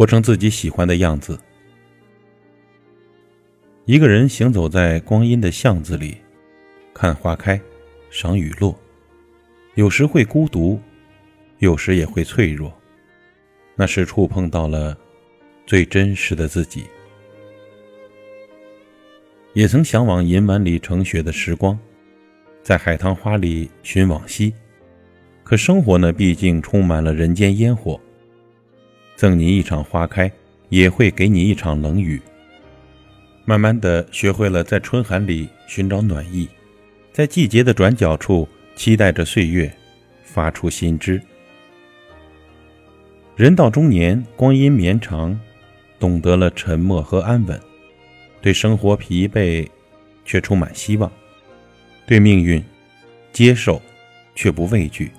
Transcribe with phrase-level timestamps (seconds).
[0.00, 1.38] 活成自己喜欢的样子。
[3.84, 6.16] 一个人行走在光阴的巷子里，
[6.94, 7.60] 看花开，
[8.08, 8.74] 赏雨落，
[9.74, 10.80] 有时会孤独，
[11.58, 12.72] 有时也会脆弱。
[13.76, 14.96] 那是触碰到了
[15.66, 16.84] 最真实的自己。
[19.52, 21.78] 也曾向往银碗里盛雪的时光，
[22.62, 24.50] 在海棠花里寻往昔。
[25.44, 28.00] 可生活呢，毕竟充满了人间烟火。
[29.20, 30.32] 赠你一场花开，
[30.70, 32.18] 也会给你一场冷雨。
[33.44, 36.48] 慢慢的学会了在春寒里寻找暖意，
[37.12, 39.70] 在季节的转角处期待着岁月
[40.24, 41.20] 发出新枝。
[43.36, 45.38] 人到中年，光阴绵长，
[45.98, 47.60] 懂得了沉默和安稳，
[48.40, 49.68] 对生活疲惫，
[50.24, 51.10] 却充满希望；
[52.06, 52.64] 对命运
[53.34, 53.82] 接受，
[54.34, 55.12] 却不畏惧。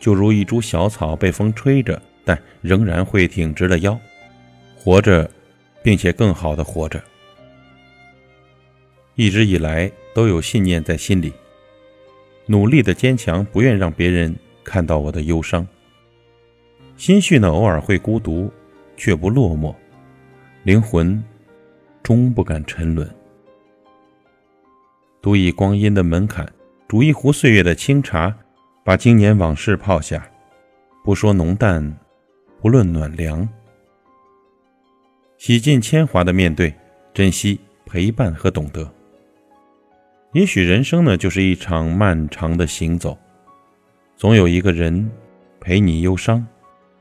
[0.00, 3.98] 就如一株小草被风吹着，但仍然会挺直了腰，
[4.76, 5.30] 活着。
[5.82, 7.02] 并且更好的活着。
[9.14, 11.32] 一直以来都有信念在心里，
[12.44, 15.66] 努力的坚强，不愿让别人看到我的忧伤。
[16.98, 18.52] 心绪呢，偶尔会孤独，
[18.96, 19.74] 却不落寞。
[20.64, 21.24] 灵魂
[22.02, 23.08] 终不敢沉沦。
[25.22, 26.46] 独倚光阴的门槛，
[26.86, 28.34] 煮一壶岁月的清茶，
[28.84, 30.28] 把经年往事泡下，
[31.02, 31.98] 不说浓淡，
[32.60, 33.48] 不论暖凉。
[35.38, 36.74] 洗尽铅华的面对，
[37.14, 38.86] 珍惜陪伴和懂得。
[40.32, 43.16] 也许人生呢，就是一场漫长的行走，
[44.16, 45.10] 总有一个人
[45.58, 46.46] 陪你忧伤，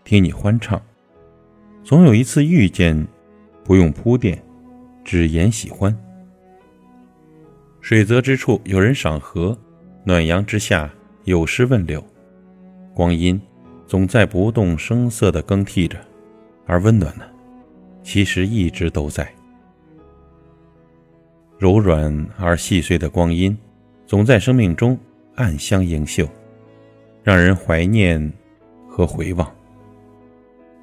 [0.05, 0.79] 听你欢唱；
[1.83, 3.05] 总有一次遇见，
[3.65, 4.41] 不用铺垫，
[5.03, 5.95] 只言喜欢。
[7.81, 9.57] 水泽之处有人赏荷，
[10.05, 10.89] 暖阳之下
[11.25, 12.01] 有诗问柳。
[12.93, 13.39] 光阴
[13.89, 15.97] 总在不动声色地更替着，
[16.67, 17.23] 而温暖呢？
[18.03, 19.27] 其实一直都在。
[21.57, 23.57] 柔软而细碎的光阴，
[24.05, 24.95] 总在生命中
[25.33, 26.29] 暗香盈袖，
[27.23, 28.31] 让人怀念
[28.87, 29.51] 和回望。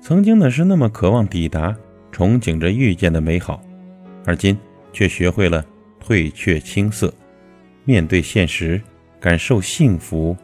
[0.00, 1.76] 曾经呢是那么渴望抵达，
[2.12, 3.62] 憧憬着遇见的美好，
[4.24, 4.58] 而今
[4.92, 5.64] 却学会了
[6.00, 7.14] 退却青涩，
[7.84, 8.82] 面对现实，
[9.20, 10.36] 感受幸福，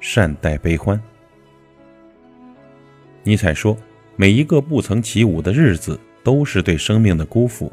[0.00, 0.98] 善待悲欢。
[3.26, 3.76] 尼采说
[4.16, 7.72] ：“每一个不曾起舞的日子。”都是对生命的辜负。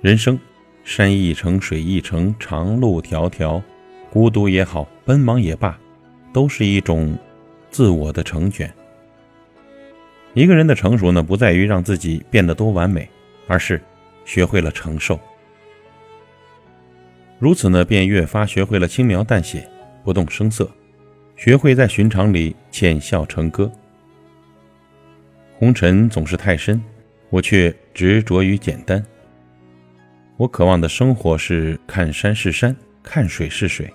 [0.00, 0.38] 人生，
[0.84, 3.60] 山一程，水一程，长路迢迢，
[4.08, 5.76] 孤独也好，奔忙也罢，
[6.32, 7.18] 都是一种
[7.68, 8.72] 自我的成全。
[10.32, 13.08] 一个人的成熟呢，不在于让自己变得多完美，
[13.48, 13.82] 而是
[14.24, 15.18] 学会了承受。
[17.40, 19.68] 如此呢，便越发学会了轻描淡写，
[20.04, 20.70] 不动声色，
[21.34, 23.68] 学会在寻常里浅笑成歌。
[25.60, 26.82] 红尘总是太深。
[27.28, 29.04] 我却执着于简单。
[30.38, 33.92] 我渴望的生活是看山是山，看水是水，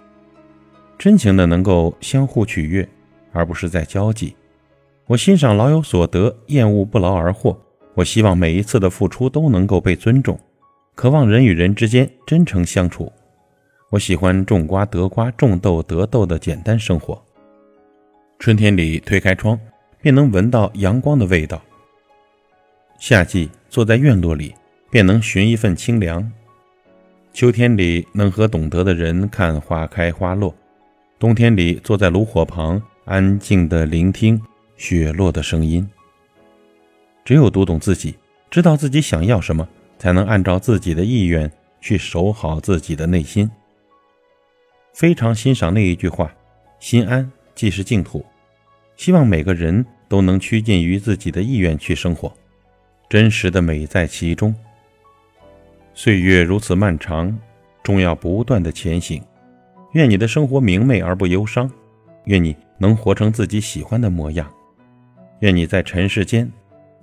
[0.95, 2.87] 真情的能够相互取悦，
[3.31, 4.35] 而不是在交际。
[5.07, 7.59] 我欣赏老有所得，厌恶不劳而获。
[7.95, 10.39] 我希望每一次的付出都能够被尊重，
[10.93, 13.11] 渴望人与人之间真诚相处。
[13.89, 17.19] 我喜欢种瓜得瓜，种豆得豆的简单生活。
[18.37, 19.59] 春天里推开窗，
[20.05, 21.59] 便能闻到阳光的味道。
[22.99, 24.53] 夏季坐在院落里，
[24.91, 26.21] 便能寻一份清凉；
[27.33, 30.53] 秋天里能和懂得的人看花开花落；
[31.17, 34.39] 冬天里坐在炉火旁，安静地聆听
[34.77, 35.89] 雪落的声音。
[37.23, 38.15] 只有读懂自己，
[38.51, 39.67] 知道自己想要什么，
[39.97, 41.51] 才能按照自己的意愿
[41.81, 43.49] 去守好自己的内心。
[44.93, 46.31] 非常欣赏那一句话
[46.77, 48.23] ：“心安即是净土。”
[48.97, 52.31] 希望每个人都能趋近于自己的意愿去生活。
[53.09, 54.53] 真实的美在其中。
[55.93, 57.37] 岁月如此漫长，
[57.83, 59.23] 终要不断的前行。
[59.93, 61.71] 愿你的生活明媚而不忧伤，
[62.25, 64.51] 愿你能活成自己喜欢的模样，
[65.39, 66.51] 愿你在尘世间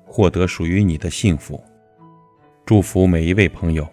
[0.05, 1.63] 获得属于你的幸福。
[2.67, 3.89] 祝福每一位朋友。